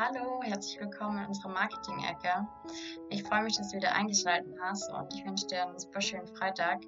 Hallo, 0.00 0.40
herzlich 0.44 0.78
willkommen 0.78 1.18
in 1.18 1.26
unserer 1.26 1.48
Marketing-Ecke. 1.48 2.46
Ich 3.08 3.24
freue 3.24 3.42
mich, 3.42 3.56
dass 3.56 3.70
du 3.70 3.78
wieder 3.78 3.96
eingeschaltet 3.96 4.54
hast 4.62 4.88
und 4.92 5.12
ich 5.12 5.26
wünsche 5.26 5.48
dir 5.48 5.66
einen 5.66 5.76
super 5.76 6.00
schönen 6.00 6.28
Freitag. 6.28 6.82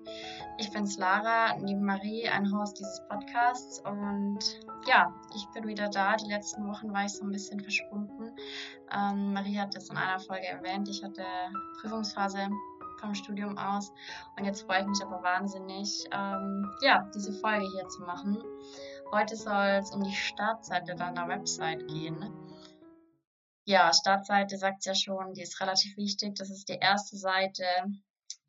Ich 0.59 0.71
bin's 0.71 0.97
Lara, 0.97 1.57
neben 1.57 1.85
Marie, 1.85 2.29
ein 2.29 2.53
Host 2.53 2.79
dieses 2.79 3.03
Podcasts 3.09 3.81
und 3.81 4.39
ja, 4.87 5.13
ich 5.35 5.45
bin 5.49 5.67
wieder 5.67 5.89
da. 5.89 6.15
Die 6.15 6.31
letzten 6.31 6.69
Wochen 6.69 6.93
war 6.93 7.05
ich 7.05 7.13
so 7.15 7.25
ein 7.25 7.33
bisschen 7.33 7.59
verschwunden. 7.59 8.31
Ähm, 8.97 9.33
Marie 9.33 9.59
hat 9.59 9.75
es 9.75 9.91
in 9.91 9.97
einer 9.97 10.21
Folge 10.21 10.47
erwähnt, 10.47 10.89
ich 10.89 11.03
hatte 11.03 11.25
Prüfungsphase 11.81 12.49
vom 13.01 13.13
Studium 13.17 13.59
aus 13.59 13.91
und 14.39 14.45
jetzt 14.45 14.63
freue 14.63 14.83
ich 14.83 14.87
mich 14.87 15.03
aber 15.03 15.21
wahnsinnig, 15.21 16.05
ähm, 16.13 16.71
ja, 16.81 17.11
diese 17.13 17.33
Folge 17.33 17.67
hier 17.73 17.89
zu 17.89 18.03
machen. 18.03 18.41
Heute 19.11 19.35
soll 19.35 19.81
es 19.81 19.91
um 19.91 20.05
die 20.05 20.15
Startseite 20.15 20.95
deiner 20.95 21.27
Website 21.27 21.89
gehen. 21.89 22.50
Ja, 23.71 23.93
Startseite 23.93 24.59
sagt 24.59 24.85
ja 24.85 24.97
schon, 24.97 25.33
die 25.33 25.43
ist 25.43 25.61
relativ 25.61 25.97
wichtig. 25.97 26.35
Das 26.35 26.51
ist 26.51 26.69
die 26.69 26.81
erste 26.81 27.17
Seite, 27.17 27.65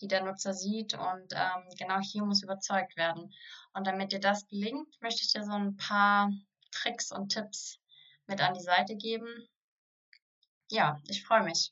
die 0.02 0.08
der 0.08 0.24
Nutzer 0.24 0.52
sieht 0.52 0.96
und 0.96 1.34
ähm, 1.34 1.70
genau 1.78 2.00
hier 2.00 2.24
muss 2.24 2.42
überzeugt 2.42 2.98
werden. 2.98 3.32
Und 3.76 3.86
damit 3.86 4.12
dir 4.14 4.20
das 4.20 4.48
gelingt, 4.48 5.00
möchte 5.00 5.22
ich 5.22 5.32
dir 5.32 5.44
so 5.44 5.52
ein 5.52 5.78
paar 5.78 6.32
Tricks 6.72 7.12
und 7.12 7.30
Tipps 7.30 7.78
mit 8.26 8.42
an 8.42 8.56
die 8.56 8.64
Seite 8.64 8.96
geben. 8.96 9.28
Ja, 10.72 11.00
ich 11.08 11.24
freue 11.24 11.44
mich. 11.44 11.72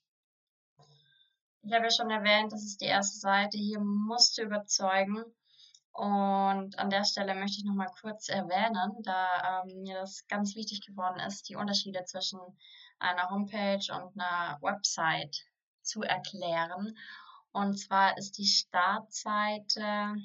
Ich 1.63 1.73
habe 1.73 1.85
ja 1.85 1.91
schon 1.91 2.11
erwähnt, 2.11 2.53
das 2.53 2.61
ist 2.61 2.81
die 2.81 2.85
erste 2.85 3.17
Seite. 3.17 3.57
Hier 3.57 3.79
musst 3.79 4.37
du 4.37 4.43
überzeugen. 4.43 5.25
Und 5.91 6.77
an 6.77 6.91
der 6.91 7.03
Stelle 7.03 7.33
möchte 7.33 7.57
ich 7.57 7.65
nochmal 7.65 7.89
kurz 7.99 8.29
erwähnen, 8.29 9.01
da 9.01 9.63
ähm, 9.63 9.81
mir 9.81 9.95
das 9.95 10.27
ganz 10.27 10.55
wichtig 10.55 10.85
geworden 10.85 11.19
ist, 11.19 11.49
die 11.49 11.55
Unterschiede 11.55 12.05
zwischen 12.05 12.39
einer 12.99 13.29
Homepage 13.29 13.93
und 13.93 14.19
einer 14.19 14.59
Website 14.61 15.45
zu 15.81 16.01
erklären. 16.03 16.97
Und 17.51 17.77
zwar 17.79 18.17
ist 18.17 18.37
die 18.37 18.45
Startseite 18.45 20.15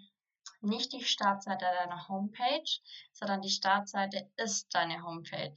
nicht 0.65 0.93
die 0.93 1.05
Startseite 1.05 1.67
deiner 1.79 2.09
Homepage, 2.09 2.81
sondern 3.13 3.43
die 3.43 3.51
Startseite 3.51 4.31
ist 4.37 4.75
deine 4.75 5.03
Homepage. 5.03 5.55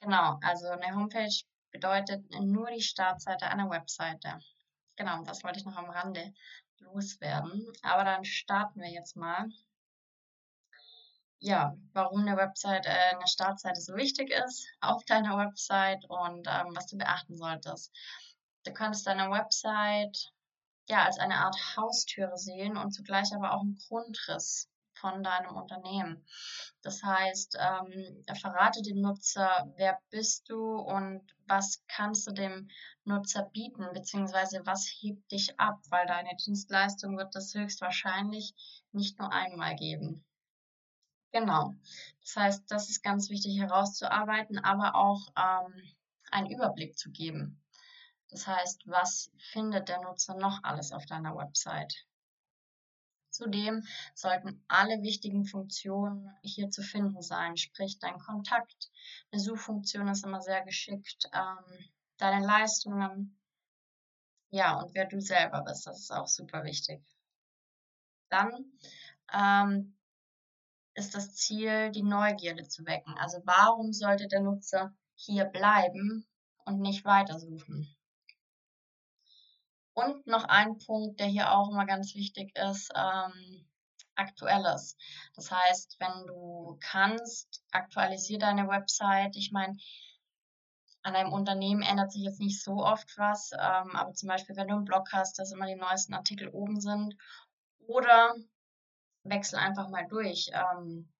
Genau, 0.00 0.38
also 0.42 0.68
eine 0.68 0.94
Homepage 0.94 1.34
bedeutet 1.70 2.30
nur 2.40 2.70
die 2.70 2.82
Startseite 2.82 3.46
einer 3.46 3.70
Webseite. 3.70 4.38
Genau, 4.96 5.22
das 5.24 5.42
wollte 5.42 5.58
ich 5.58 5.64
noch 5.64 5.76
am 5.76 5.88
Rande 5.88 6.34
loswerden. 6.80 7.72
Aber 7.82 8.04
dann 8.04 8.24
starten 8.24 8.80
wir 8.80 8.90
jetzt 8.90 9.16
mal 9.16 9.48
ja, 11.44 11.76
warum 11.92 12.22
eine 12.22 12.38
Website, 12.38 12.86
äh, 12.86 13.14
eine 13.14 13.26
Startseite 13.26 13.78
so 13.78 13.94
wichtig 13.94 14.30
ist 14.30 14.66
auf 14.80 15.04
deiner 15.04 15.36
Website 15.36 16.02
und 16.08 16.48
ähm, 16.48 16.74
was 16.74 16.86
du 16.86 16.96
beachten 16.96 17.36
solltest. 17.36 17.92
Du 18.64 18.72
kannst 18.72 19.06
deine 19.06 19.30
Website 19.30 20.32
ja 20.86 21.04
als 21.04 21.18
eine 21.18 21.36
Art 21.36 21.54
Haustüre 21.76 22.38
sehen 22.38 22.78
und 22.78 22.92
zugleich 22.92 23.34
aber 23.34 23.52
auch 23.52 23.60
einen 23.60 23.76
Grundriss 23.88 24.70
von 24.94 25.22
deinem 25.22 25.54
Unternehmen. 25.54 26.24
Das 26.80 27.02
heißt, 27.02 27.58
ähm, 27.60 28.24
verrate 28.40 28.80
dem 28.80 29.02
Nutzer, 29.02 29.70
wer 29.76 29.98
bist 30.08 30.48
du 30.48 30.76
und 30.76 31.20
was 31.46 31.84
kannst 31.88 32.26
du 32.26 32.32
dem 32.32 32.70
Nutzer 33.04 33.42
bieten, 33.52 33.86
beziehungsweise 33.92 34.62
was 34.64 34.86
hebt 34.86 35.30
dich 35.30 35.60
ab, 35.60 35.78
weil 35.90 36.06
deine 36.06 36.34
Dienstleistung 36.46 37.18
wird 37.18 37.36
es 37.36 37.52
höchstwahrscheinlich 37.52 38.54
nicht 38.92 39.18
nur 39.18 39.30
einmal 39.30 39.76
geben. 39.76 40.24
Genau. 41.34 41.74
Das 42.20 42.36
heißt, 42.36 42.70
das 42.70 42.88
ist 42.90 43.02
ganz 43.02 43.28
wichtig 43.28 43.58
herauszuarbeiten, 43.58 44.60
aber 44.60 44.94
auch 44.94 45.32
ähm, 45.36 45.82
einen 46.30 46.48
Überblick 46.48 46.96
zu 46.96 47.10
geben. 47.10 47.60
Das 48.30 48.46
heißt, 48.46 48.86
was 48.86 49.32
findet 49.50 49.88
der 49.88 50.00
Nutzer 50.00 50.36
noch 50.36 50.62
alles 50.62 50.92
auf 50.92 51.06
deiner 51.06 51.36
Website? 51.36 52.06
Zudem 53.30 53.84
sollten 54.14 54.64
alle 54.68 55.02
wichtigen 55.02 55.44
Funktionen 55.44 56.30
hier 56.42 56.70
zu 56.70 56.82
finden 56.82 57.20
sein, 57.20 57.56
sprich 57.56 57.98
dein 57.98 58.20
Kontakt. 58.20 58.92
Eine 59.32 59.40
Suchfunktion 59.40 60.06
ist 60.06 60.24
immer 60.24 60.40
sehr 60.40 60.64
geschickt, 60.64 61.28
ähm, 61.32 61.88
deine 62.16 62.46
Leistungen, 62.46 63.36
ja, 64.50 64.78
und 64.78 64.94
wer 64.94 65.06
du 65.06 65.20
selber 65.20 65.62
bist, 65.62 65.84
das 65.88 65.98
ist 65.98 66.12
auch 66.12 66.28
super 66.28 66.62
wichtig. 66.62 67.02
Dann 68.28 68.78
ähm, 69.32 69.96
ist 70.94 71.14
das 71.14 71.34
Ziel, 71.34 71.90
die 71.90 72.02
Neugierde 72.02 72.66
zu 72.68 72.86
wecken. 72.86 73.14
Also 73.18 73.40
warum 73.44 73.92
sollte 73.92 74.28
der 74.28 74.40
Nutzer 74.40 74.94
hier 75.16 75.44
bleiben 75.44 76.26
und 76.64 76.80
nicht 76.80 77.04
weitersuchen? 77.04 77.94
Und 79.92 80.26
noch 80.26 80.44
ein 80.44 80.78
Punkt, 80.78 81.20
der 81.20 81.26
hier 81.26 81.52
auch 81.52 81.70
immer 81.70 81.86
ganz 81.86 82.14
wichtig 82.14 82.56
ist, 82.56 82.90
ähm, 82.96 83.66
aktuelles. 84.16 84.96
Das 85.34 85.50
heißt, 85.50 85.96
wenn 86.00 86.26
du 86.26 86.78
kannst, 86.80 87.62
aktualisier 87.70 88.38
deine 88.38 88.68
Website. 88.68 89.36
Ich 89.36 89.52
meine, 89.52 89.76
an 91.02 91.14
einem 91.14 91.32
Unternehmen 91.32 91.82
ändert 91.82 92.12
sich 92.12 92.22
jetzt 92.22 92.40
nicht 92.40 92.62
so 92.62 92.84
oft 92.84 93.18
was, 93.18 93.52
ähm, 93.52 93.94
aber 93.94 94.14
zum 94.14 94.28
Beispiel, 94.28 94.56
wenn 94.56 94.68
du 94.68 94.74
einen 94.74 94.84
Blog 94.84 95.12
hast, 95.12 95.38
dass 95.38 95.52
immer 95.52 95.66
die 95.66 95.74
neuesten 95.74 96.14
Artikel 96.14 96.48
oben 96.48 96.80
sind. 96.80 97.14
Oder 97.86 98.34
wechsel 99.24 99.58
einfach 99.58 99.88
mal 99.88 100.06
durch. 100.06 100.50
Ähm, 100.52 101.12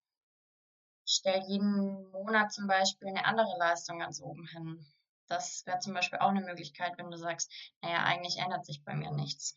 stell 1.06 1.42
jeden 1.46 2.10
Monat 2.10 2.52
zum 2.52 2.66
Beispiel 2.66 3.08
eine 3.08 3.24
andere 3.24 3.56
Leistung 3.58 3.98
ganz 3.98 4.20
oben 4.20 4.46
hin. 4.46 4.86
Das 5.26 5.64
wäre 5.66 5.78
zum 5.78 5.94
Beispiel 5.94 6.18
auch 6.18 6.28
eine 6.28 6.42
Möglichkeit, 6.42 6.96
wenn 6.98 7.10
du 7.10 7.16
sagst, 7.16 7.50
naja, 7.80 8.04
eigentlich 8.04 8.38
ändert 8.38 8.66
sich 8.66 8.84
bei 8.84 8.94
mir 8.94 9.10
nichts. 9.10 9.56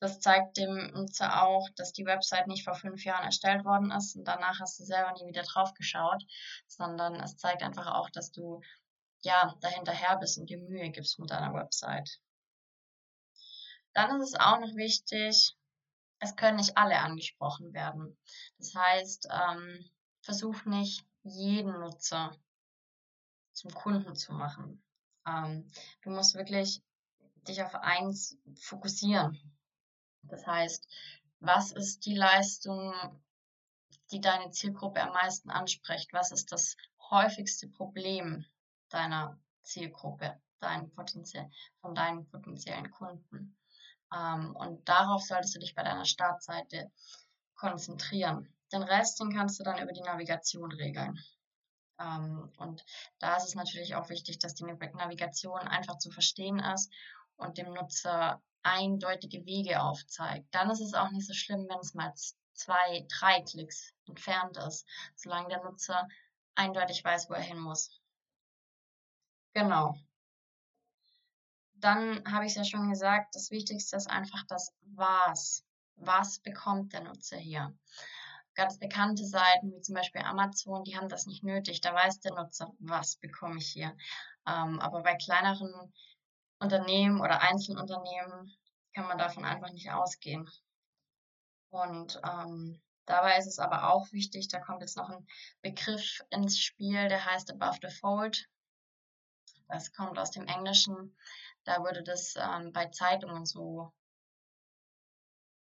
Das 0.00 0.18
zeigt 0.18 0.56
dem 0.56 0.90
Nutzer 0.94 1.44
auch, 1.44 1.68
dass 1.76 1.92
die 1.92 2.04
Website 2.04 2.48
nicht 2.48 2.64
vor 2.64 2.74
fünf 2.74 3.04
Jahren 3.04 3.24
erstellt 3.24 3.64
worden 3.64 3.92
ist 3.92 4.16
und 4.16 4.24
danach 4.24 4.58
hast 4.58 4.80
du 4.80 4.84
selber 4.84 5.12
nie 5.12 5.28
wieder 5.28 5.44
drauf 5.44 5.74
geschaut, 5.74 6.24
sondern 6.66 7.14
es 7.20 7.36
zeigt 7.36 7.62
einfach 7.62 7.86
auch, 7.86 8.10
dass 8.10 8.32
du 8.32 8.60
ja 9.20 9.54
dahinterher 9.60 10.16
bist 10.16 10.38
und 10.38 10.50
dir 10.50 10.58
Mühe 10.58 10.90
gibst 10.90 11.20
mit 11.20 11.30
deiner 11.30 11.54
Website. 11.54 12.20
Dann 13.94 14.20
ist 14.20 14.34
es 14.34 14.40
auch 14.40 14.58
noch 14.58 14.74
wichtig, 14.74 15.56
es 16.22 16.36
können 16.36 16.56
nicht 16.56 16.78
alle 16.78 17.00
angesprochen 17.00 17.72
werden. 17.74 18.16
Das 18.58 18.74
heißt, 18.74 19.28
ähm, 19.30 19.90
versuch 20.20 20.64
nicht 20.64 21.04
jeden 21.24 21.72
Nutzer 21.80 22.36
zum 23.52 23.74
Kunden 23.74 24.14
zu 24.14 24.32
machen. 24.32 24.82
Ähm, 25.26 25.68
du 26.02 26.10
musst 26.10 26.36
wirklich 26.36 26.80
dich 27.48 27.60
auf 27.62 27.74
eins 27.74 28.38
fokussieren. 28.54 29.36
Das 30.22 30.46
heißt, 30.46 30.86
was 31.40 31.72
ist 31.72 32.06
die 32.06 32.14
Leistung, 32.14 32.94
die 34.12 34.20
deine 34.20 34.52
Zielgruppe 34.52 35.02
am 35.02 35.12
meisten 35.12 35.50
anspricht? 35.50 36.12
Was 36.12 36.30
ist 36.30 36.52
das 36.52 36.76
häufigste 37.10 37.66
Problem 37.66 38.44
deiner 38.90 39.40
Zielgruppe, 39.62 40.40
dein 40.60 40.88
potenziell, 40.92 41.50
von 41.80 41.96
deinen 41.96 42.28
potenziellen 42.28 42.92
Kunden? 42.92 43.56
Ähm, 44.14 44.54
und 44.56 44.88
darauf 44.88 45.22
solltest 45.22 45.54
du 45.54 45.60
dich 45.60 45.74
bei 45.74 45.82
deiner 45.82 46.04
Startseite 46.04 46.90
konzentrieren. 47.54 48.52
Den 48.72 48.82
Rest, 48.82 49.20
den 49.20 49.32
kannst 49.32 49.58
du 49.60 49.64
dann 49.64 49.80
über 49.80 49.92
die 49.92 50.02
Navigation 50.02 50.72
regeln. 50.72 51.18
Ähm, 51.98 52.52
und 52.58 52.84
da 53.18 53.36
ist 53.36 53.48
es 53.48 53.54
natürlich 53.54 53.94
auch 53.94 54.08
wichtig, 54.08 54.38
dass 54.38 54.54
die 54.54 54.64
Navigation 54.64 55.60
einfach 55.60 55.98
zu 55.98 56.10
verstehen 56.10 56.58
ist 56.58 56.90
und 57.36 57.58
dem 57.58 57.72
Nutzer 57.72 58.42
eindeutige 58.62 59.44
Wege 59.44 59.82
aufzeigt. 59.82 60.46
Dann 60.52 60.70
ist 60.70 60.80
es 60.80 60.94
auch 60.94 61.10
nicht 61.10 61.26
so 61.26 61.34
schlimm, 61.34 61.66
wenn 61.68 61.80
es 61.80 61.94
mal 61.94 62.12
zwei, 62.54 63.06
drei 63.18 63.42
Klicks 63.42 63.92
entfernt 64.06 64.56
ist, 64.56 64.86
solange 65.16 65.48
der 65.48 65.62
Nutzer 65.64 66.06
eindeutig 66.54 67.04
weiß, 67.04 67.28
wo 67.28 67.34
er 67.34 67.40
hin 67.40 67.58
muss. 67.58 68.00
Genau 69.54 69.96
dann 71.82 72.22
habe 72.30 72.46
ich 72.46 72.52
es 72.52 72.56
ja 72.56 72.64
schon 72.64 72.88
gesagt, 72.90 73.34
das 73.34 73.50
Wichtigste 73.50 73.96
ist 73.96 74.08
einfach 74.08 74.44
das 74.48 74.72
Was. 74.94 75.64
Was 75.96 76.38
bekommt 76.38 76.92
der 76.92 77.02
Nutzer 77.02 77.36
hier? 77.36 77.74
Ganz 78.54 78.78
bekannte 78.78 79.24
Seiten 79.24 79.72
wie 79.72 79.80
zum 79.80 79.94
Beispiel 79.94 80.22
Amazon, 80.22 80.84
die 80.84 80.96
haben 80.96 81.08
das 81.08 81.26
nicht 81.26 81.42
nötig. 81.42 81.80
Da 81.80 81.94
weiß 81.94 82.20
der 82.20 82.34
Nutzer, 82.34 82.72
was 82.78 83.16
bekomme 83.16 83.58
ich 83.58 83.68
hier. 83.68 83.96
Ähm, 84.46 84.80
aber 84.80 85.02
bei 85.02 85.14
kleineren 85.14 85.92
Unternehmen 86.58 87.20
oder 87.20 87.40
Einzelunternehmen 87.40 88.52
kann 88.94 89.08
man 89.08 89.18
davon 89.18 89.44
einfach 89.44 89.70
nicht 89.70 89.90
ausgehen. 89.90 90.48
Und 91.70 92.20
ähm, 92.24 92.80
dabei 93.06 93.38
ist 93.38 93.46
es 93.46 93.58
aber 93.58 93.92
auch 93.92 94.12
wichtig, 94.12 94.48
da 94.48 94.60
kommt 94.60 94.82
jetzt 94.82 94.96
noch 94.96 95.08
ein 95.08 95.26
Begriff 95.62 96.20
ins 96.30 96.58
Spiel, 96.58 97.08
der 97.08 97.24
heißt 97.24 97.50
Above 97.50 97.78
the 97.82 97.94
Fold. 97.94 98.48
Das 99.72 99.90
kommt 99.94 100.18
aus 100.18 100.30
dem 100.30 100.46
Englischen. 100.46 101.16
Da 101.64 101.80
wurde 101.80 102.02
das 102.02 102.34
ähm, 102.36 102.72
bei 102.74 102.88
Zeitungen 102.88 103.46
so 103.46 103.90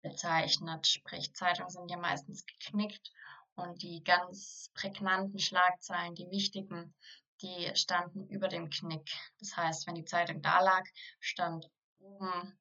bezeichnet. 0.04 0.86
Sprich, 0.86 1.34
Zeitungen 1.34 1.72
sind 1.72 1.90
ja 1.90 1.98
meistens 1.98 2.46
geknickt 2.46 3.12
und 3.56 3.82
die 3.82 4.04
ganz 4.04 4.70
prägnanten 4.76 5.40
Schlagzeilen, 5.40 6.14
die 6.14 6.30
wichtigen, 6.30 6.94
die 7.42 7.72
standen 7.74 8.28
über 8.30 8.48
dem 8.48 8.70
Knick. 8.70 9.10
Das 9.40 9.58
heißt, 9.58 9.88
wenn 9.88 9.96
die 9.96 10.06
Zeitung 10.06 10.40
da 10.44 10.60
lag, 10.60 10.84
stand 11.20 11.68
oben 11.98 12.60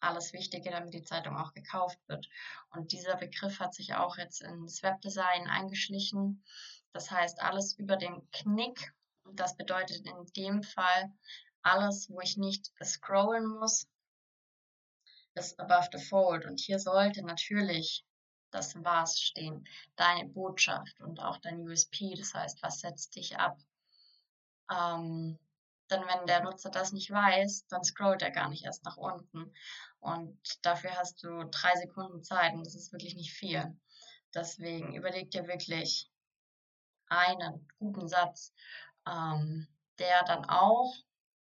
alles 0.00 0.32
Wichtige, 0.32 0.72
damit 0.72 0.94
die 0.94 1.04
Zeitung 1.04 1.36
auch 1.36 1.52
gekauft 1.52 2.00
wird. 2.08 2.28
Und 2.70 2.90
dieser 2.90 3.16
Begriff 3.16 3.60
hat 3.60 3.72
sich 3.72 3.94
auch 3.94 4.16
jetzt 4.18 4.42
ins 4.42 4.82
Webdesign 4.82 5.46
eingeschlichen. 5.46 6.42
Das 6.92 7.12
heißt, 7.12 7.40
alles 7.40 7.78
über 7.78 7.96
dem 7.96 8.28
Knick. 8.32 8.92
Das 9.24 9.56
bedeutet 9.56 10.06
in 10.06 10.26
dem 10.36 10.62
Fall 10.62 11.12
alles, 11.62 12.10
wo 12.10 12.20
ich 12.20 12.36
nicht 12.36 12.72
scrollen 12.82 13.46
muss, 13.46 13.86
ist 15.34 15.58
above 15.58 15.88
the 15.92 16.04
fold. 16.04 16.44
Und 16.44 16.60
hier 16.60 16.78
sollte 16.78 17.24
natürlich 17.24 18.04
das 18.50 18.74
Was 18.84 19.18
stehen, 19.18 19.66
deine 19.96 20.28
Botschaft 20.28 21.00
und 21.00 21.20
auch 21.20 21.38
dein 21.38 21.60
USP, 21.60 22.14
das 22.16 22.34
heißt, 22.34 22.62
was 22.62 22.80
setzt 22.80 23.16
dich 23.16 23.38
ab. 23.38 23.58
Ähm, 24.70 25.38
denn 25.90 26.02
wenn 26.06 26.26
der 26.26 26.42
Nutzer 26.42 26.70
das 26.70 26.92
nicht 26.92 27.10
weiß, 27.10 27.66
dann 27.68 27.84
scrollt 27.84 28.22
er 28.22 28.30
gar 28.30 28.48
nicht 28.48 28.64
erst 28.64 28.84
nach 28.84 28.96
unten. 28.96 29.52
Und 30.00 30.38
dafür 30.62 30.96
hast 30.96 31.22
du 31.22 31.44
drei 31.44 31.74
Sekunden 31.76 32.22
Zeit 32.22 32.54
und 32.54 32.66
das 32.66 32.74
ist 32.74 32.92
wirklich 32.92 33.14
nicht 33.14 33.32
viel. 33.32 33.78
Deswegen 34.34 34.94
überleg 34.94 35.30
dir 35.30 35.46
wirklich 35.46 36.10
einen 37.08 37.68
guten 37.78 38.08
Satz, 38.08 38.54
ähm, 39.06 39.68
der 39.98 40.24
dann 40.24 40.44
auch 40.44 40.94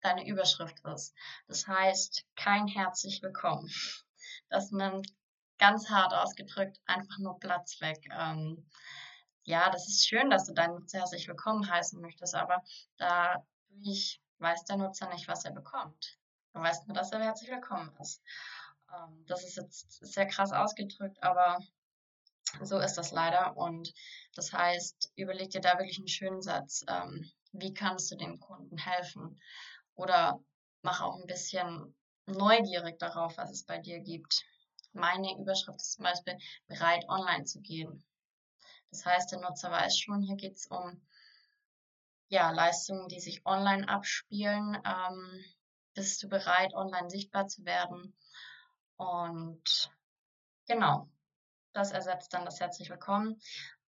deine 0.00 0.26
Überschrift 0.26 0.80
ist. 0.84 1.14
Das 1.46 1.66
heißt, 1.66 2.24
kein 2.36 2.66
herzlich 2.66 3.22
willkommen. 3.22 3.70
Das 4.48 4.70
nimmt 4.70 5.08
ganz 5.58 5.88
hart 5.88 6.12
ausgedrückt 6.12 6.80
einfach 6.86 7.18
nur 7.18 7.38
Platz 7.38 7.80
weg. 7.80 7.98
Ähm, 8.10 8.68
ja, 9.44 9.70
das 9.70 9.88
ist 9.88 10.06
schön, 10.06 10.30
dass 10.30 10.44
du 10.44 10.52
deinen 10.52 10.74
Nutzer 10.74 10.98
herzlich 10.98 11.28
willkommen 11.28 11.68
heißen 11.68 12.00
möchtest, 12.00 12.34
aber 12.34 12.62
dadurch 12.96 14.20
weiß 14.38 14.64
der 14.64 14.76
Nutzer 14.76 15.08
nicht, 15.08 15.28
was 15.28 15.44
er 15.44 15.52
bekommt. 15.52 16.18
Er 16.52 16.62
weiß 16.62 16.86
nur, 16.86 16.94
dass 16.94 17.12
er 17.12 17.20
herzlich 17.20 17.50
willkommen 17.50 17.94
ist. 18.00 18.22
Ähm, 18.92 19.24
das 19.26 19.44
ist 19.44 19.56
jetzt 19.56 20.04
sehr 20.04 20.26
krass 20.26 20.52
ausgedrückt, 20.52 21.22
aber 21.22 21.58
so 22.62 22.78
ist 22.78 22.94
das 22.94 23.12
leider. 23.12 23.56
Und 23.56 23.92
das 24.34 24.52
heißt, 24.52 25.12
überleg 25.16 25.50
dir 25.50 25.60
da 25.60 25.78
wirklich 25.78 25.98
einen 25.98 26.08
schönen 26.08 26.42
Satz. 26.42 26.84
Ähm, 26.88 27.30
wie 27.52 27.74
kannst 27.74 28.10
du 28.10 28.16
dem 28.16 28.38
Kunden 28.40 28.78
helfen? 28.78 29.40
Oder 29.94 30.40
mach 30.82 31.00
auch 31.00 31.16
ein 31.16 31.26
bisschen 31.26 31.94
neugierig 32.26 32.98
darauf, 32.98 33.36
was 33.36 33.50
es 33.50 33.64
bei 33.64 33.78
dir 33.78 34.00
gibt. 34.00 34.44
Meine 34.92 35.38
Überschrift 35.38 35.80
ist 35.80 35.92
zum 35.92 36.04
Beispiel 36.04 36.36
bereit, 36.66 37.04
online 37.08 37.44
zu 37.44 37.60
gehen. 37.60 38.04
Das 38.90 39.06
heißt, 39.06 39.32
der 39.32 39.40
Nutzer 39.40 39.70
weiß 39.70 39.98
schon, 39.98 40.20
hier 40.20 40.36
geht 40.36 40.54
es 40.54 40.66
um 40.66 41.00
ja, 42.28 42.50
Leistungen, 42.50 43.08
die 43.08 43.20
sich 43.20 43.44
online 43.44 43.88
abspielen. 43.88 44.78
Ähm, 44.84 45.44
bist 45.94 46.22
du 46.22 46.28
bereit, 46.28 46.74
online 46.74 47.10
sichtbar 47.10 47.46
zu 47.46 47.64
werden? 47.64 48.14
Und 48.96 49.90
genau, 50.66 51.08
das 51.72 51.92
ersetzt 51.92 52.32
dann 52.34 52.44
das 52.44 52.60
Herzlich 52.60 52.90
Willkommen. 52.90 53.40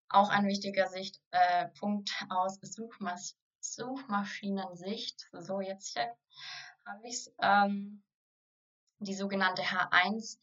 Auch 0.08 0.28
ein 0.30 0.46
wichtiger 0.46 0.88
Sicht, 0.88 1.20
äh, 1.30 1.68
Punkt 1.78 2.10
aus 2.28 2.58
Suchmas 2.62 3.36
Suchmaschinensicht. 3.60 5.28
So, 5.32 5.60
jetzt 5.60 5.94
hier 5.94 6.14
habe 6.86 7.06
ich 7.08 7.14
es. 7.14 7.34
Ähm, 7.40 8.02
die 8.98 9.14
sogenannte 9.14 9.62
H1 9.62 10.38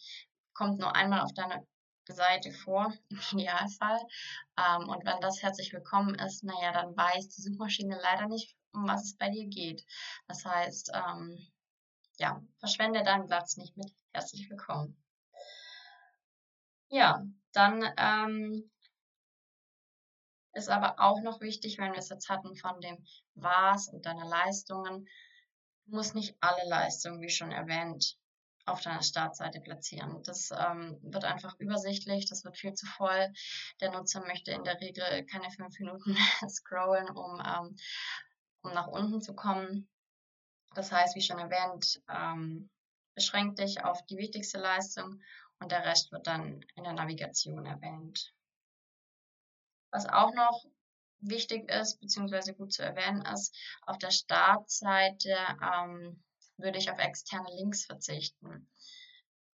kommt 0.54 0.80
nur 0.80 0.96
einmal 0.96 1.22
auf 1.22 1.34
deiner 1.34 1.64
Seite 2.08 2.52
vor, 2.52 2.94
im 3.10 3.20
Idealfall. 3.32 4.00
Ähm, 4.58 4.90
und 4.90 5.06
wenn 5.06 5.22
das 5.22 5.42
herzlich 5.42 5.72
willkommen 5.72 6.16
ist, 6.16 6.44
naja, 6.44 6.72
dann 6.74 6.96
weiß 6.96 7.30
die 7.30 7.42
Suchmaschine 7.42 8.00
leider 8.02 8.28
nicht, 8.28 8.56
um 8.74 8.88
was 8.88 9.06
es 9.06 9.18
bei 9.18 9.30
dir 9.30 9.48
geht. 9.48 9.86
Das 10.28 10.44
heißt, 10.44 10.92
ähm, 10.94 11.48
ja, 12.18 12.42
verschwende 12.60 13.04
deinen 13.04 13.28
Platz 13.28 13.58
nicht 13.58 13.78
mit 13.78 13.92
herzlich 14.14 14.50
willkommen. 14.50 15.01
Ja, 16.92 17.26
dann 17.54 17.90
ähm, 17.98 18.70
ist 20.54 20.70
aber 20.70 21.00
auch 21.00 21.22
noch 21.22 21.40
wichtig, 21.40 21.78
wenn 21.78 21.94
wir 21.94 22.00
es 22.00 22.10
jetzt 22.10 22.28
hatten 22.28 22.56
von 22.58 22.82
dem 22.82 22.98
Was 23.34 23.88
und 23.88 24.06
deiner 24.06 24.26
Leistungen, 24.26 25.08
du 25.86 25.96
musst 25.96 26.16
nicht 26.16 26.36
alle 26.42 26.68
Leistungen, 26.68 27.22
wie 27.22 27.30
schon 27.30 27.54
erwähnt, 27.54 28.18
auf 28.66 28.82
deiner 28.82 29.02
Startseite 29.02 29.62
platzieren. 29.62 30.22
Das 30.24 30.52
ähm, 30.52 31.00
wird 31.02 31.24
einfach 31.24 31.58
übersichtlich, 31.60 32.30
das 32.30 32.44
wird 32.44 32.58
viel 32.58 32.74
zu 32.74 32.86
voll. 32.86 33.32
Der 33.80 33.92
Nutzer 33.92 34.20
möchte 34.28 34.52
in 34.52 34.66
der 34.66 34.80
Regel 34.82 35.26
keine 35.28 35.50
fünf 35.50 35.80
Minuten 35.80 36.16
scrollen, 36.50 37.10
um, 37.10 37.42
ähm, 37.44 37.76
um 38.64 38.74
nach 38.74 38.88
unten 38.88 39.22
zu 39.22 39.34
kommen. 39.34 39.90
Das 40.76 40.92
heißt, 40.92 41.16
wie 41.16 41.22
schon 41.22 41.40
erwähnt, 41.40 42.02
ähm, 42.10 42.70
beschränk 43.16 43.56
dich 43.56 43.84
auf 43.84 44.06
die 44.08 44.18
wichtigste 44.18 44.60
Leistung 44.60 45.22
und 45.62 45.72
der 45.72 45.86
Rest 45.86 46.12
wird 46.12 46.28
dann 46.28 46.66
in 46.76 46.84
der 46.84 46.94
Navigation 46.94 47.66
erwähnt. 47.66 48.34
Was 49.92 50.08
auch 50.08 50.34
noch 50.34 50.66
wichtig 51.20 51.70
ist, 51.70 52.00
beziehungsweise 52.00 52.56
gut 52.56 52.74
zu 52.74 52.84
erwähnen 52.84 53.24
ist, 53.26 53.56
auf 53.86 53.98
der 54.00 54.12
Startseite 54.12 55.38
ähm, 55.62 56.24
würde 56.58 56.80
ich 56.80 56.90
auf 56.90 56.98
externe 56.98 57.50
Links 57.56 57.86
verzichten. 57.86 58.68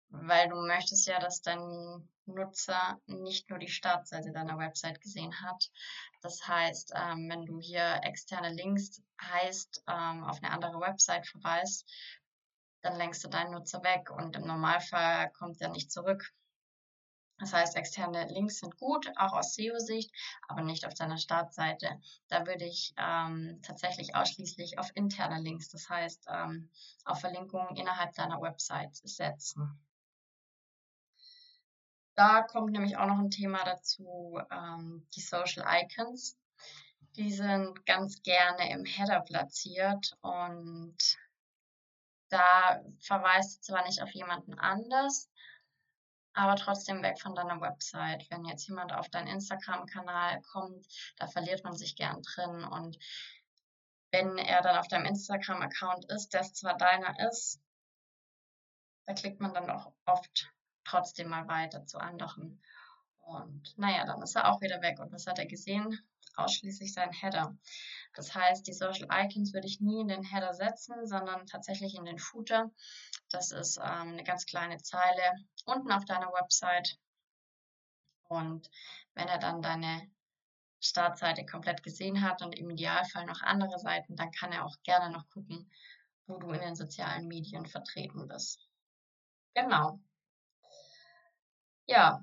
Weil 0.09 0.49
du 0.49 0.57
möchtest 0.57 1.07
ja, 1.07 1.19
dass 1.21 1.41
dein 1.41 2.09
Nutzer 2.27 3.01
nicht 3.07 3.49
nur 3.49 3.59
die 3.59 3.69
Startseite 3.69 4.33
deiner 4.33 4.59
Website 4.59 5.01
gesehen 5.01 5.41
hat. 5.41 5.71
Das 6.21 6.47
heißt, 6.47 6.93
ähm, 6.95 7.29
wenn 7.31 7.47
du 7.47 7.61
hier 7.61 8.01
externe 8.03 8.51
Links 8.51 9.03
heißt, 9.21 9.85
ähm, 9.89 10.25
auf 10.25 10.43
eine 10.43 10.53
andere 10.53 10.81
Website 10.81 11.27
verweist, 11.27 11.89
dann 12.83 12.97
lenkst 12.97 13.25
du 13.25 13.29
deinen 13.29 13.53
Nutzer 13.53 13.83
weg 13.83 14.11
und 14.11 14.37
im 14.37 14.47
Normalfall 14.47 15.31
kommt 15.31 15.61
er 15.61 15.71
nicht 15.71 15.91
zurück. 15.91 16.33
Das 17.39 17.53
heißt, 17.53 17.75
externe 17.77 18.27
Links 18.29 18.59
sind 18.59 18.77
gut, 18.77 19.11
auch 19.17 19.33
aus 19.33 19.55
SEO-Sicht, 19.55 20.13
aber 20.47 20.63
nicht 20.63 20.87
auf 20.87 20.95
deiner 20.95 21.19
Startseite. 21.19 22.01
Da 22.29 22.47
würde 22.47 22.65
ich 22.65 22.95
ähm, 22.97 23.59
tatsächlich 23.63 24.15
ausschließlich 24.15 24.79
auf 24.79 24.95
interne 24.95 25.41
Links, 25.41 25.69
das 25.69 25.89
heißt 25.89 26.27
ähm, 26.29 26.71
auf 27.05 27.21
Verlinkungen 27.21 27.75
innerhalb 27.77 28.15
deiner 28.15 28.41
Website 28.41 28.95
setzen. 28.95 29.81
Da 32.15 32.43
kommt 32.43 32.73
nämlich 32.73 32.97
auch 32.97 33.07
noch 33.07 33.19
ein 33.19 33.31
Thema 33.31 33.65
dazu, 33.65 34.39
ähm, 34.51 35.07
die 35.17 35.21
Social 35.23 35.65
Icons. 35.67 36.37
Die 37.17 37.33
sind 37.33 37.85
ganz 37.87 38.23
gerne 38.23 38.71
im 38.71 38.85
Header 38.85 39.21
platziert 39.21 40.17
und 40.21 40.97
da 42.33 42.83
verweist 43.01 43.59
du 43.59 43.73
zwar 43.73 43.85
nicht 43.85 44.03
auf 44.03 44.11
jemanden 44.11 44.59
anders, 44.59 45.31
aber 46.33 46.57
trotzdem 46.57 47.03
weg 47.03 47.21
von 47.21 47.35
deiner 47.35 47.61
Website. 47.61 48.27
Wenn 48.31 48.47
jetzt 48.47 48.67
jemand 48.67 48.93
auf 48.93 49.11
deinen 49.11 49.29
Instagram-Kanal 49.29 50.41
kommt, 50.43 50.87
da 51.17 51.27
verliert 51.27 51.63
man 51.63 51.77
sich 51.77 51.95
gern 51.95 52.23
drin. 52.23 52.65
Und 52.65 52.99
wenn 54.13 54.39
er 54.39 54.63
dann 54.63 54.79
auf 54.79 54.89
deinem 54.89 55.05
Instagram-Account 55.05 56.07
ist, 56.11 56.31
der 56.31 56.43
zwar 56.43 56.77
deiner 56.77 57.29
ist, 57.29 57.61
da 59.05 59.13
klickt 59.13 59.41
man 59.41 59.53
dann 59.53 59.69
auch 59.69 59.93
oft 60.07 60.51
trotzdem 60.85 61.29
mal 61.29 61.47
weiter 61.49 61.85
zu 61.85 61.99
anderen. 61.99 62.63
Und 63.19 63.77
naja, 63.77 64.07
dann 64.07 64.23
ist 64.23 64.37
er 64.37 64.51
auch 64.51 64.63
wieder 64.63 64.81
weg. 64.81 64.99
Und 65.01 65.13
was 65.13 65.27
hat 65.27 65.39
er 65.39 65.47
gesehen? 65.47 66.01
Ausschließlich 66.35 66.95
sein 66.95 67.13
Header. 67.13 67.57
Das 68.15 68.35
heißt, 68.35 68.67
die 68.67 68.73
Social 68.73 69.09
Icons 69.11 69.53
würde 69.55 69.67
ich 69.67 69.81
nie 69.81 70.01
in 70.01 70.09
den 70.09 70.23
Header 70.23 70.55
setzen, 70.55 71.07
sondern 71.07 71.47
tatsächlich 71.47 71.95
in 71.95 72.05
den 72.05 72.19
Footer. 72.19 72.71
Das 73.31 73.53
ist 73.53 73.79
ähm, 73.79 74.13
eine 74.13 74.25
ganz 74.25 74.47
kleine 74.47 74.79
Zeile 74.79 75.23
unten 75.65 75.91
auf 75.91 76.05
deiner 76.05 76.33
Website. 76.33 76.99
Und 78.29 78.71
wenn 79.15 79.29
er 79.29 79.39
dann 79.39 79.63
deine 79.63 80.11
Startseite 80.81 81.47
komplett 81.47 81.83
gesehen 81.83 82.23
hat 82.23 82.43
und 82.43 82.59
im 82.59 82.71
Idealfall 82.71 83.25
noch 83.25 83.41
andere 83.43 83.79
Seiten, 83.79 84.17
dann 84.17 84.33
kann 84.33 84.53
er 84.53 84.65
auch 84.65 84.77
gerne 84.83 85.11
noch 85.11 85.29
gucken, 85.31 85.71
wo 86.27 86.39
du 86.39 86.51
in 86.51 86.61
den 86.61 86.75
sozialen 86.75 87.29
Medien 87.29 87.67
vertreten 87.67 88.27
bist. 88.29 88.69
Genau. 89.55 90.01
Ja, 91.87 92.23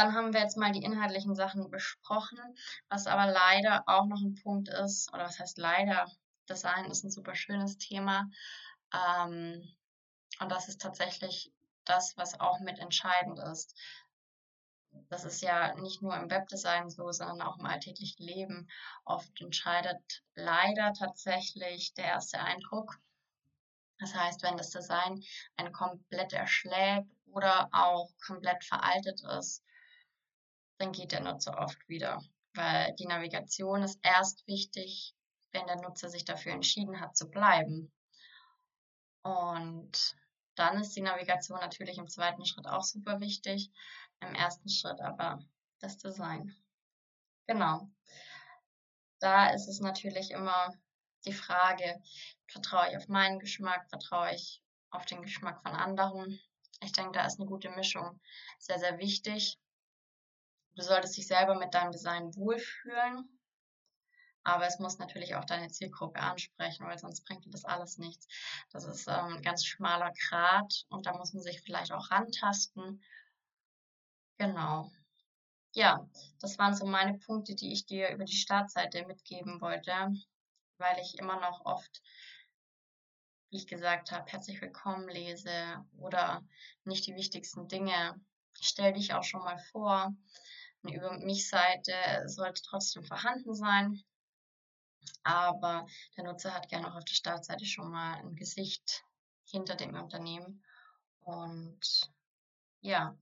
dann 0.00 0.14
haben 0.14 0.32
wir 0.32 0.40
jetzt 0.40 0.56
mal 0.56 0.72
die 0.72 0.82
inhaltlichen 0.82 1.34
Sachen 1.34 1.70
besprochen, 1.70 2.38
was 2.88 3.06
aber 3.06 3.30
leider 3.30 3.84
auch 3.86 4.06
noch 4.06 4.22
ein 4.22 4.34
Punkt 4.34 4.70
ist, 4.70 5.12
oder 5.12 5.24
was 5.24 5.38
heißt 5.38 5.58
leider, 5.58 6.10
Design 6.48 6.86
ist 6.86 7.04
ein 7.04 7.10
super 7.10 7.34
schönes 7.34 7.76
Thema. 7.76 8.30
Ähm, 8.94 9.62
und 10.40 10.50
das 10.50 10.68
ist 10.68 10.80
tatsächlich 10.80 11.52
das, 11.84 12.16
was 12.16 12.40
auch 12.40 12.60
mit 12.60 12.78
entscheidend 12.78 13.38
ist. 13.40 13.78
Das 15.10 15.24
ist 15.24 15.42
ja 15.42 15.74
nicht 15.74 16.00
nur 16.00 16.16
im 16.16 16.30
Webdesign 16.30 16.88
so, 16.88 17.12
sondern 17.12 17.42
auch 17.42 17.58
im 17.58 17.66
alltäglichen 17.66 18.24
Leben. 18.24 18.68
Oft 19.04 19.38
entscheidet 19.38 20.22
leider 20.34 20.94
tatsächlich 20.94 21.92
der 21.92 22.06
erste 22.06 22.40
Eindruck. 22.40 22.98
Das 23.98 24.14
heißt, 24.14 24.42
wenn 24.44 24.56
das 24.56 24.70
Design 24.70 25.22
ein 25.58 25.72
komplett 25.72 26.32
erschlägt 26.32 27.12
oder 27.26 27.68
auch 27.72 28.10
komplett 28.26 28.64
veraltet 28.64 29.20
ist, 29.38 29.62
dann 30.80 30.92
geht 30.92 31.12
der 31.12 31.20
Nutzer 31.20 31.58
oft 31.58 31.88
wieder, 31.88 32.22
weil 32.54 32.94
die 32.94 33.06
Navigation 33.06 33.82
ist 33.82 34.00
erst 34.02 34.46
wichtig, 34.46 35.14
wenn 35.52 35.66
der 35.66 35.76
Nutzer 35.76 36.08
sich 36.08 36.24
dafür 36.24 36.52
entschieden 36.52 37.00
hat 37.00 37.16
zu 37.16 37.28
bleiben. 37.28 37.92
Und 39.22 40.16
dann 40.54 40.80
ist 40.80 40.96
die 40.96 41.02
Navigation 41.02 41.60
natürlich 41.60 41.98
im 41.98 42.08
zweiten 42.08 42.46
Schritt 42.46 42.66
auch 42.66 42.82
super 42.82 43.20
wichtig, 43.20 43.70
im 44.20 44.34
ersten 44.34 44.70
Schritt 44.70 45.00
aber 45.00 45.44
das 45.80 45.98
Design. 45.98 46.56
Genau. 47.46 47.90
Da 49.18 49.50
ist 49.50 49.68
es 49.68 49.80
natürlich 49.80 50.30
immer 50.30 50.72
die 51.26 51.34
Frage, 51.34 52.02
vertraue 52.46 52.90
ich 52.90 52.96
auf 52.96 53.08
meinen 53.08 53.38
Geschmack, 53.38 53.86
vertraue 53.90 54.34
ich 54.34 54.62
auf 54.90 55.04
den 55.04 55.20
Geschmack 55.20 55.60
von 55.62 55.72
anderen. 55.72 56.40
Ich 56.82 56.92
denke, 56.92 57.12
da 57.12 57.26
ist 57.26 57.38
eine 57.38 57.48
gute 57.48 57.68
Mischung 57.70 58.18
sehr, 58.58 58.78
sehr 58.78 58.98
wichtig. 58.98 59.58
Du 60.76 60.82
solltest 60.82 61.16
dich 61.16 61.26
selber 61.26 61.56
mit 61.56 61.74
deinem 61.74 61.92
Design 61.92 62.34
wohlfühlen, 62.36 63.40
aber 64.42 64.66
es 64.66 64.78
muss 64.78 64.98
natürlich 64.98 65.34
auch 65.34 65.44
deine 65.44 65.68
Zielgruppe 65.68 66.20
ansprechen, 66.20 66.86
weil 66.86 66.98
sonst 66.98 67.24
bringt 67.24 67.44
dir 67.44 67.50
das 67.50 67.64
alles 67.64 67.98
nichts. 67.98 68.26
Das 68.72 68.84
ist 68.84 69.06
ähm, 69.06 69.36
ein 69.36 69.42
ganz 69.42 69.64
schmaler 69.64 70.12
Grat 70.28 70.86
und 70.88 71.06
da 71.06 71.16
muss 71.16 71.34
man 71.34 71.42
sich 71.42 71.60
vielleicht 71.60 71.92
auch 71.92 72.10
rantasten. 72.10 73.02
Genau. 74.38 74.90
Ja, 75.72 76.08
das 76.40 76.58
waren 76.58 76.74
so 76.74 76.86
meine 76.86 77.18
Punkte, 77.18 77.54
die 77.54 77.72
ich 77.72 77.86
dir 77.86 78.10
über 78.10 78.24
die 78.24 78.36
Startseite 78.36 79.06
mitgeben 79.06 79.60
wollte, 79.60 79.92
weil 80.78 80.98
ich 81.00 81.18
immer 81.18 81.38
noch 81.38 81.64
oft, 81.64 82.02
wie 83.50 83.58
ich 83.58 83.66
gesagt 83.66 84.10
habe, 84.10 84.30
herzlich 84.30 84.60
willkommen 84.60 85.08
lese 85.08 85.84
oder 85.98 86.42
nicht 86.84 87.06
die 87.06 87.14
wichtigsten 87.14 87.68
Dinge. 87.68 88.20
Stell 88.60 88.94
dich 88.94 89.14
auch 89.14 89.24
schon 89.24 89.44
mal 89.44 89.58
vor. 89.70 90.14
Eine 90.82 90.96
Über 90.96 91.18
mich 91.18 91.48
Seite 91.48 91.94
sollte 92.26 92.62
trotzdem 92.62 93.04
vorhanden 93.04 93.54
sein, 93.54 94.02
aber 95.22 95.86
der 96.16 96.24
Nutzer 96.24 96.54
hat 96.54 96.68
gerne 96.68 96.90
auch 96.90 96.96
auf 96.96 97.04
der 97.04 97.14
Startseite 97.14 97.66
schon 97.66 97.90
mal 97.90 98.14
ein 98.14 98.34
Gesicht 98.34 99.04
hinter 99.44 99.74
dem 99.74 99.94
Unternehmen. 99.94 100.64
Und 101.20 102.10
ja, 102.80 103.16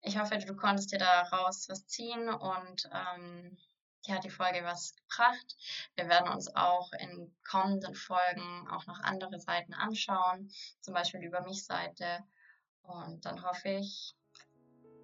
ich 0.00 0.18
hoffe, 0.18 0.38
du 0.38 0.56
konntest 0.56 0.92
dir 0.92 0.98
daraus 0.98 1.68
was 1.68 1.86
ziehen 1.86 2.28
und 2.28 2.88
ähm, 2.92 3.58
dir 4.06 4.14
hat 4.14 4.24
die 4.24 4.30
Folge 4.30 4.64
was 4.64 4.94
gebracht. 4.96 5.56
Wir 5.96 6.08
werden 6.08 6.32
uns 6.32 6.54
auch 6.54 6.92
in 6.92 7.36
kommenden 7.46 7.94
Folgen 7.94 8.68
auch 8.70 8.86
noch 8.86 9.00
andere 9.00 9.38
Seiten 9.38 9.74
anschauen, 9.74 10.50
zum 10.80 10.94
Beispiel 10.94 11.20
die 11.20 11.26
Über 11.26 11.42
mich 11.42 11.64
Seite. 11.64 12.24
Und 12.82 13.26
dann 13.26 13.42
hoffe 13.42 13.68
ich, 13.68 14.14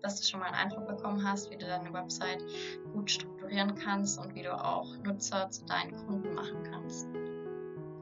dass 0.04 0.20
du 0.20 0.26
schon 0.26 0.40
mal 0.40 0.46
einen 0.46 0.70
Eindruck 0.70 0.86
bekommen 0.86 1.26
hast, 1.26 1.50
wie 1.50 1.56
du 1.56 1.66
deine 1.66 1.92
Website 1.92 2.44
gut 2.92 3.10
strukturieren 3.10 3.74
kannst 3.74 4.18
und 4.20 4.34
wie 4.34 4.42
du 4.42 4.52
auch 4.52 4.86
Nutzer 4.98 5.50
zu 5.50 5.64
deinen 5.64 5.96
Kunden 6.06 6.34
machen 6.34 6.62
kannst. 6.70 7.08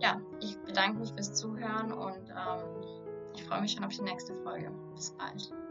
Ja, 0.01 0.21
ich 0.41 0.59
bedanke 0.59 0.99
mich 0.99 1.13
fürs 1.13 1.33
Zuhören 1.33 1.93
und 1.93 2.29
ähm, 2.31 2.65
ich 3.35 3.45
freue 3.45 3.61
mich 3.61 3.73
schon 3.73 3.85
auf 3.85 3.95
die 3.95 4.03
nächste 4.03 4.35
Folge. 4.43 4.73
Bis 4.97 5.13
bald. 5.13 5.62